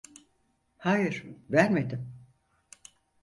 Hayır, 0.77 1.23
vermedim. 1.51 2.13